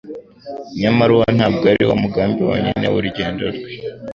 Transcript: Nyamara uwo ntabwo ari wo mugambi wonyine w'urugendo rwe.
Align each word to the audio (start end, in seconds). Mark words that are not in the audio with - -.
Nyamara 0.81 1.11
uwo 1.15 1.25
ntabwo 1.37 1.63
ari 1.71 1.83
wo 1.89 1.95
mugambi 2.03 2.39
wonyine 2.49 2.85
w'urugendo 2.93 3.43
rwe. 3.55 3.71